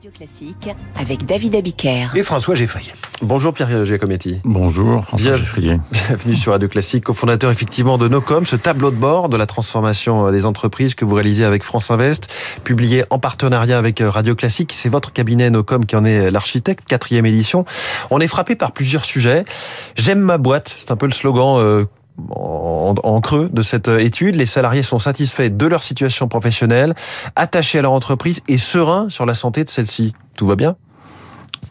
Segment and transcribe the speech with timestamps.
[0.00, 2.16] Radio Classique avec David Abiker.
[2.16, 2.90] Et François Geffrier.
[3.20, 4.40] Bonjour Pierre Giacometti.
[4.44, 5.76] Bonjour François Geffrier.
[5.92, 10.28] Bienvenue sur Radio Classique, cofondateur effectivement de Nocom, ce tableau de bord de la transformation
[10.28, 12.32] euh, des entreprises que vous réalisez avec France Invest,
[12.64, 14.72] publié en partenariat avec euh, Radio Classique.
[14.72, 17.66] C'est votre cabinet Nocom qui en est l'architecte, quatrième édition.
[18.10, 19.44] On est frappé par plusieurs sujets.
[19.96, 21.86] J'aime ma boîte, c'est un peu le slogan
[22.30, 24.36] euh, en, creux de cette étude.
[24.36, 26.94] Les salariés sont satisfaits de leur situation professionnelle,
[27.36, 30.12] attachés à leur entreprise et sereins sur la santé de celle-ci.
[30.34, 30.76] Tout va bien?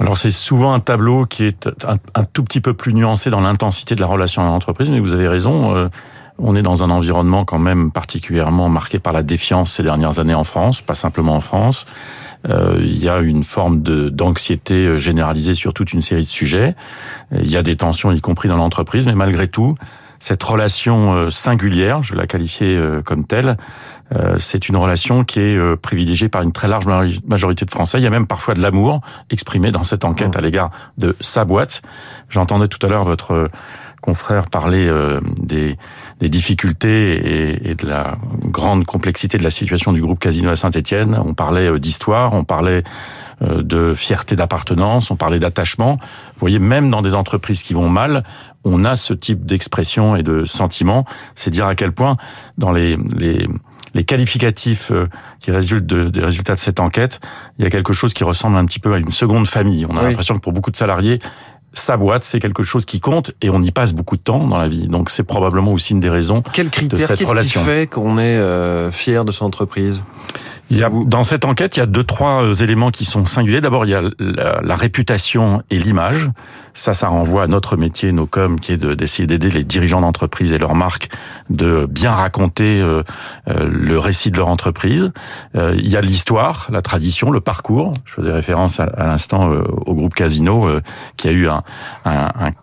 [0.00, 1.68] Alors c'est souvent un tableau qui est
[2.14, 5.12] un, tout petit peu plus nuancé dans l'intensité de la relation à l'entreprise, mais vous
[5.12, 5.74] avez raison.
[5.74, 5.88] Euh,
[6.40, 10.34] on est dans un environnement quand même particulièrement marqué par la défiance ces dernières années
[10.34, 11.84] en France, pas simplement en France.
[12.48, 16.26] Euh, il y a une forme de d'anxiété euh, généralisée sur toute une série de
[16.26, 16.76] sujets.
[17.32, 19.74] Il y a des tensions, y compris dans l'entreprise, mais malgré tout,
[20.18, 23.56] cette relation euh, singulière, je la qualifiais euh, comme telle,
[24.14, 26.86] euh, c'est une relation qui est privilégiée par une très large
[27.26, 27.98] majorité de Français.
[27.98, 29.00] Il y a même parfois de l'amour
[29.30, 30.38] exprimé dans cette enquête mmh.
[30.38, 31.82] à l'égard de sa boîte.
[32.28, 33.50] J'entendais tout à l'heure votre
[34.00, 34.90] confrère parler
[35.40, 35.76] des,
[36.20, 41.20] des difficultés et, de la grande complexité de la situation du groupe Casino à Saint-Étienne.
[41.24, 42.82] On parlait d'histoire, on parlait
[43.40, 45.98] de fierté d'appartenance, on parlait d'attachement.
[46.00, 48.24] Vous voyez, même dans des entreprises qui vont mal,
[48.64, 51.04] on a ce type d'expression et de sentiment.
[51.34, 52.16] C'est dire à quel point
[52.56, 53.46] dans les, les,
[53.94, 55.08] les qualificatifs euh,
[55.40, 57.20] qui résultent des résultats de cette enquête,
[57.58, 59.86] il y a quelque chose qui ressemble un petit peu à une seconde famille.
[59.88, 61.18] On a l'impression que pour beaucoup de salariés,
[61.78, 64.58] sa boîte, c'est quelque chose qui compte et on y passe beaucoup de temps dans
[64.58, 64.86] la vie.
[64.86, 67.60] Donc c'est probablement aussi une des raisons Quel critère, de cette relation.
[67.60, 70.02] Qui fait qu'on est euh, fier de son entreprise?
[70.70, 73.24] Il y a, dans cette enquête, il y a deux, trois euh, éléments qui sont
[73.24, 73.60] singuliers.
[73.60, 76.30] D'abord, il y a la, réputation et l'image.
[76.74, 80.52] Ça, ça renvoie à notre métier, nos coms, qui est d'essayer d'aider les dirigeants d'entreprise
[80.52, 81.08] et leurs marques
[81.48, 83.02] de bien raconter euh,
[83.48, 85.10] euh, le récit de leur entreprise.
[85.54, 87.94] il y a l'histoire, la tradition, le parcours.
[88.04, 90.68] Je faisais référence à, l'instant au groupe Casino,
[91.16, 91.62] qui a eu un,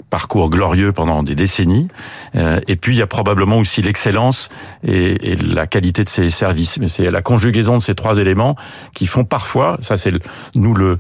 [0.09, 1.87] parcours glorieux pendant des décennies.
[2.35, 4.49] et puis, il y a probablement aussi l'excellence
[4.83, 6.77] et, et la qualité de ses services.
[6.79, 8.55] Mais c'est la conjugaison de ces trois éléments
[8.93, 10.13] qui font parfois, ça c'est
[10.55, 10.97] nous le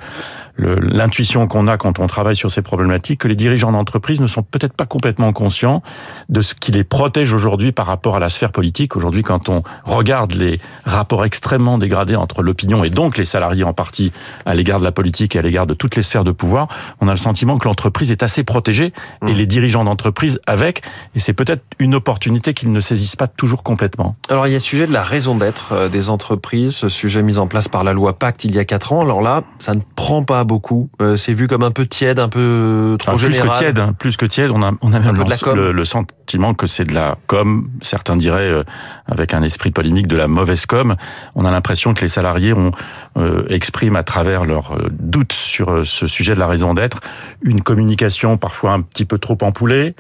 [0.57, 4.43] l'intuition qu'on a quand on travaille sur ces problématiques, que les dirigeants d'entreprise ne sont
[4.43, 5.81] peut-être pas complètement conscients
[6.29, 8.95] de ce qui les protège aujourd'hui par rapport à la sphère politique.
[8.95, 13.73] Aujourd'hui, quand on regarde les rapports extrêmement dégradés entre l'opinion et donc les salariés en
[13.73, 14.11] partie
[14.45, 16.67] à l'égard de la politique et à l'égard de toutes les sphères de pouvoir,
[17.01, 18.93] on a le sentiment que l'entreprise est assez protégée
[19.27, 19.37] et mmh.
[19.37, 20.81] les dirigeants d'entreprise avec,
[21.15, 24.15] et c'est peut-être une opportunité qu'ils ne saisissent pas toujours complètement.
[24.29, 27.21] Alors il y a le sujet de la raison d'être euh, des entreprises, ce sujet
[27.21, 29.01] mis en place par la loi Pacte il y a quatre ans.
[29.01, 30.89] Alors là, ça ne prend pas beaucoup.
[31.01, 33.47] Euh, c'est vu comme un peu tiède, un peu trop général.
[33.47, 33.93] Plus que tiède, hein.
[33.97, 35.15] plus que tiède, on a, on a même
[35.55, 37.69] le, sentiment que c'est de la com.
[37.81, 38.63] Certains diraient, euh,
[39.05, 40.95] avec un esprit polémique, de la mauvaise com.
[41.35, 42.71] On a l'impression que les salariés ont,
[43.17, 46.99] euh, expriment à travers leurs doutes sur ce sujet de la raison d'être
[47.41, 49.95] une communication parfois un petit peu trop empoulée.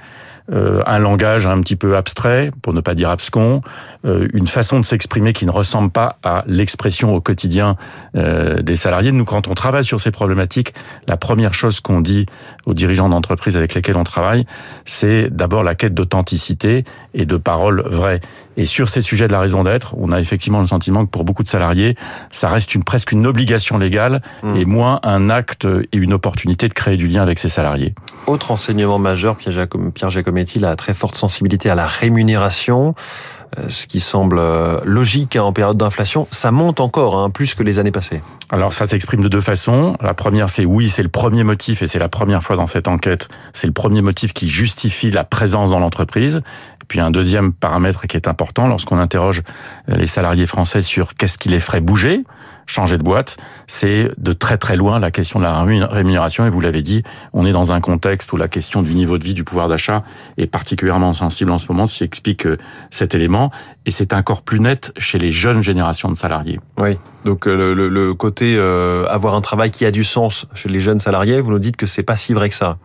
[0.53, 3.61] Euh, un langage un petit peu abstrait, pour ne pas dire abscon,
[4.05, 7.77] euh, une façon de s'exprimer qui ne ressemble pas à l'expression au quotidien
[8.15, 9.11] euh, des salariés.
[9.11, 10.75] Nous, quand on travaille sur ces problématiques,
[11.07, 12.27] la première chose qu'on dit
[12.67, 14.45] aux dirigeants d'entreprise avec lesquels on travaille,
[14.85, 16.83] c'est d'abord la quête d'authenticité
[17.15, 18.21] et de paroles vraies.
[18.57, 21.25] Et sur ces sujets de la raison d'être, on a effectivement le sentiment que pour
[21.25, 21.95] beaucoup de salariés,
[22.29, 24.55] ça reste une, presque une obligation légale mmh.
[24.57, 27.95] et moins un acte et une opportunité de créer du lien avec ses salariés.
[28.27, 32.93] Autre enseignement majeur, Pierre Giacometti, la très forte sensibilité à la rémunération
[33.59, 37.53] euh, ce qui semble euh, logique hein, en période d'inflation, ça monte encore, hein, plus
[37.53, 38.21] que les années passées.
[38.49, 39.95] Alors ça s'exprime de deux façons.
[40.01, 42.87] La première, c'est oui, c'est le premier motif, et c'est la première fois dans cette
[42.87, 46.41] enquête, c'est le premier motif qui justifie la présence dans l'entreprise.
[46.87, 49.41] Puis un deuxième paramètre qui est important lorsqu'on interroge
[49.87, 52.23] les salariés français sur qu'est-ce qui les ferait bouger,
[52.65, 53.37] changer de boîte,
[53.67, 56.45] c'est de très très loin la question de la rémunération.
[56.45, 57.03] Et vous l'avez dit,
[57.33, 60.03] on est dans un contexte où la question du niveau de vie, du pouvoir d'achat
[60.37, 62.57] est particulièrement sensible en ce moment, ce qui explique euh,
[62.89, 63.51] cet élément.
[63.85, 66.59] Et c'est encore plus net chez les jeunes générations de salariés.
[66.77, 70.79] Oui, donc euh, le, côté euh, avoir un travail qui a du sens chez les
[70.79, 72.77] jeunes salariés, vous nous dites que c'est pas si vrai que ça.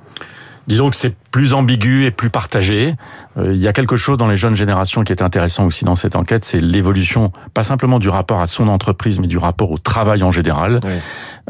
[0.71, 2.95] Disons que c'est plus ambigu et plus partagé.
[3.37, 5.97] Euh, il y a quelque chose dans les jeunes générations qui est intéressant aussi dans
[5.97, 9.79] cette enquête, c'est l'évolution, pas simplement du rapport à son entreprise, mais du rapport au
[9.79, 10.79] travail en général.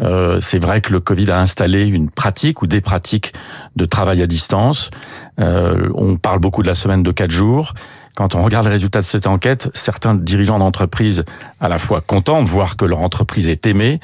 [0.00, 3.34] Euh, c'est vrai que le Covid a installé une pratique ou des pratiques
[3.76, 4.90] de travail à distance.
[5.38, 7.74] Euh, on parle beaucoup de la semaine de quatre jours.
[8.14, 11.26] Quand on regarde les résultats de cette enquête, certains dirigeants d'entreprise,
[11.60, 14.00] à la fois contents de voir que leur entreprise est aimée,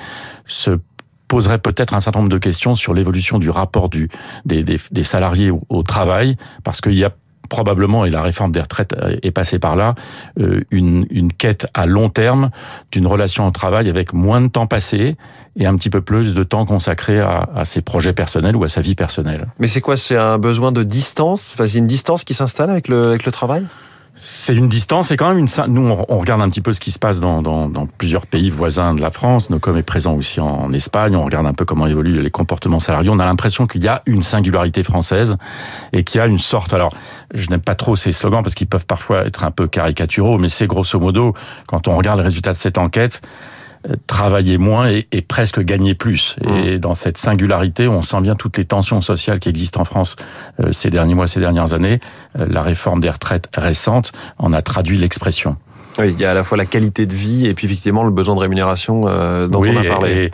[0.46, 0.78] se
[1.28, 4.08] poserait peut-être un certain nombre de questions sur l'évolution du rapport du,
[4.44, 7.12] des, des, des salariés au, travail, parce qu'il y a
[7.48, 9.94] probablement, et la réforme des retraites est passée par là,
[10.40, 12.50] euh, une, une quête à long terme
[12.90, 15.16] d'une relation au travail avec moins de temps passé
[15.54, 18.68] et un petit peu plus de temps consacré à, à ses projets personnels ou à
[18.68, 19.46] sa vie personnelle.
[19.60, 19.96] Mais c'est quoi?
[19.96, 21.52] C'est un besoin de distance?
[21.54, 23.64] Enfin, c'est une distance qui s'installe avec le, avec le travail?
[24.18, 25.48] C'est une distance, c'est quand même une.
[25.68, 29.02] Nous, on regarde un petit peu ce qui se passe dans, plusieurs pays voisins de
[29.02, 29.50] la France.
[29.50, 31.14] Nocom est présent aussi en Espagne.
[31.14, 33.10] On regarde un peu comment évoluent les comportements salariés.
[33.10, 35.36] On a l'impression qu'il y a une singularité française
[35.92, 36.72] et qu'il y a une sorte.
[36.72, 36.94] Alors,
[37.34, 40.48] je n'aime pas trop ces slogans parce qu'ils peuvent parfois être un peu caricaturaux, mais
[40.48, 41.34] c'est grosso modo
[41.66, 43.20] quand on regarde les résultats de cette enquête
[44.06, 46.36] travailler moins et, et, presque gagner plus.
[46.42, 46.78] Et mmh.
[46.78, 50.16] dans cette singularité, on sent bien toutes les tensions sociales qui existent en France
[50.60, 52.00] euh, ces derniers mois, ces dernières années.
[52.40, 55.56] Euh, la réforme des retraites récente en a traduit l'expression.
[55.98, 58.10] Oui, il y a à la fois la qualité de vie et puis effectivement le
[58.10, 60.30] besoin de rémunération euh, dont on a parlé.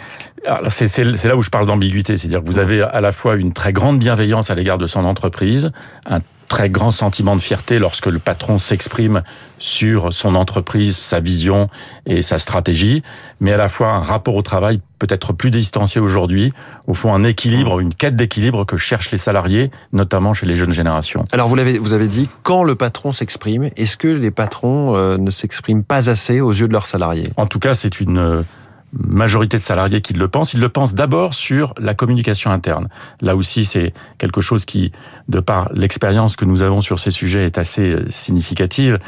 [0.68, 3.72] C'est là où je parle d'ambiguïté, c'est-à-dire que vous avez à la fois une très
[3.72, 5.70] grande bienveillance à l'égard de son entreprise,
[6.04, 6.20] un
[6.52, 9.22] très grand sentiment de fierté lorsque le patron s'exprime
[9.58, 11.70] sur son entreprise, sa vision
[12.04, 13.02] et sa stratégie,
[13.40, 16.50] mais à la fois un rapport au travail peut-être plus distancié aujourd'hui,
[16.86, 20.74] au fond un équilibre, une quête d'équilibre que cherchent les salariés, notamment chez les jeunes
[20.74, 21.24] générations.
[21.32, 25.16] Alors vous l'avez vous avez dit quand le patron s'exprime, est-ce que les patrons euh,
[25.16, 27.30] ne s'expriment pas assez aux yeux de leurs salariés?
[27.38, 28.44] En tout cas, c'est une
[28.92, 30.54] majorité de salariés qui le pensent.
[30.54, 32.88] Ils le pensent d'abord sur la communication interne.
[33.20, 34.92] Là aussi, c'est quelque chose qui,
[35.28, 38.98] de par l'expérience que nous avons sur ces sujets, est assez euh, significative.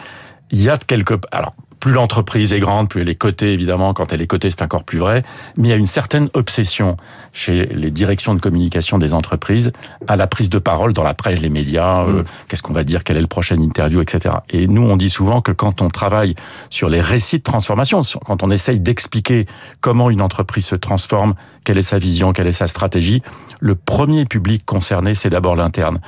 [0.50, 1.18] Il y a de quelques...
[1.32, 1.54] Alors,
[1.84, 3.92] plus l'entreprise est grande, plus elle est cotée, évidemment.
[3.92, 5.22] Quand elle est cotée, c'est encore plus vrai.
[5.58, 6.96] Mais il y a une certaine obsession
[7.34, 9.70] chez les directions de communication des entreprises
[10.08, 12.04] à la prise de parole dans la presse, les médias.
[12.04, 12.24] Euh, mm.
[12.48, 14.36] Qu'est-ce qu'on va dire Quelle est le prochaine interview, etc.
[14.48, 16.36] Et nous, on dit souvent que quand on travaille
[16.70, 19.44] sur les récits de transformation, quand on essaye d'expliquer
[19.82, 21.34] comment une entreprise se transforme,
[21.64, 23.22] quelle est sa vision, quelle est sa stratégie,
[23.60, 25.98] le premier public concerné, c'est d'abord l'interne.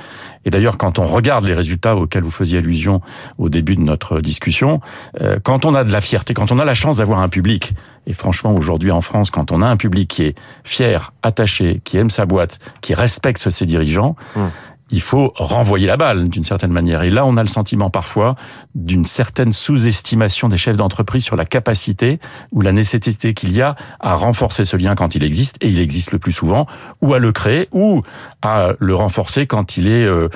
[0.45, 3.01] Et d'ailleurs, quand on regarde les résultats auxquels vous faisiez allusion
[3.37, 4.79] au début de notre discussion,
[5.19, 7.73] euh, quand on a de la fierté, quand on a la chance d'avoir un public,
[8.05, 11.97] et franchement aujourd'hui en France, quand on a un public qui est fier, attaché, qui
[11.97, 14.49] aime sa boîte, qui respecte ses dirigeants, hum
[14.89, 17.01] il faut renvoyer la balle d'une certaine manière.
[17.01, 18.35] Et là, on a le sentiment parfois
[18.75, 22.19] d'une certaine sous-estimation des chefs d'entreprise sur la capacité
[22.51, 25.79] ou la nécessité qu'il y a à renforcer ce lien quand il existe, et il
[25.79, 26.67] existe le plus souvent,
[27.01, 28.01] ou à le créer, ou
[28.41, 30.29] à le renforcer quand il est euh,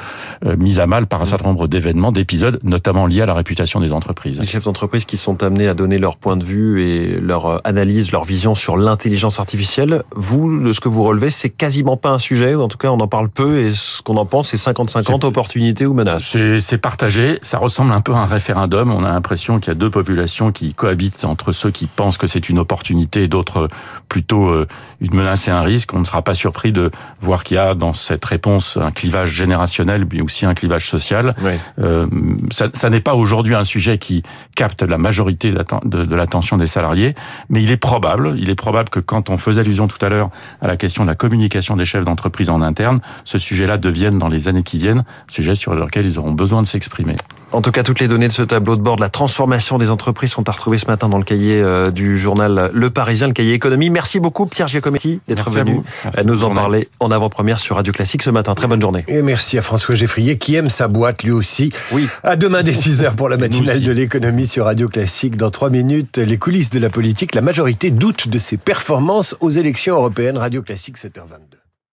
[0.45, 3.79] euh, mis à mal par un certain nombre d'événements, d'épisodes, notamment liés à la réputation
[3.79, 4.39] des entreprises.
[4.39, 7.57] Les chefs d'entreprise qui sont amenés à donner leur point de vue et leur euh,
[7.63, 12.09] analyse, leur vision sur l'intelligence artificielle, vous, de ce que vous relevez, c'est quasiment pas
[12.09, 14.40] un sujet, ou en tout cas on en parle peu, et ce qu'on en pense,
[14.43, 17.39] c'est 50-50 opportunités ou menaces C'est partagé.
[17.43, 18.91] Ça ressemble un peu à un référendum.
[18.91, 22.27] On a l'impression qu'il y a deux populations qui cohabitent entre ceux qui pensent que
[22.27, 23.67] c'est une opportunité et d'autres
[24.09, 24.67] plutôt euh,
[24.99, 25.93] une menace et un risque.
[25.93, 29.29] On ne sera pas surpris de voir qu'il y a dans cette réponse un clivage
[29.29, 31.35] générationnel, mais aussi un clivage social.
[31.79, 32.07] Euh,
[32.51, 34.23] ça, ça n'est pas aujourd'hui un sujet qui
[34.55, 37.15] capte la majorité de, de l'attention des salariés,
[37.49, 40.29] mais il est probable, il est probable que quand on faisait allusion tout à l'heure
[40.61, 44.27] à la question de la communication des chefs d'entreprise en interne, ce sujet-là devienne dans
[44.31, 47.15] les années qui viennent, sujet sur lequel ils auront besoin de s'exprimer.
[47.53, 49.89] En tout cas, toutes les données de ce tableau de bord de la transformation des
[49.89, 53.33] entreprises sont à retrouver ce matin dans le cahier euh, du journal Le Parisien, le
[53.33, 53.89] cahier économie.
[53.89, 55.81] Merci beaucoup Pierre Giacometti d'être venu
[56.15, 58.55] à nous en parler en avant-première sur Radio Classique ce matin.
[58.55, 59.03] Très bonne journée.
[59.09, 61.73] Et merci à François Geffrier qui aime sa boîte lui aussi.
[61.91, 62.07] Oui.
[62.23, 65.35] À demain dès 6h pour la matinale de l'économie sur Radio Classique.
[65.35, 67.35] Dans 3 minutes, les coulisses de la politique.
[67.35, 70.37] La majorité doute de ses performances aux élections européennes.
[70.37, 71.60] Radio Classique 7h22.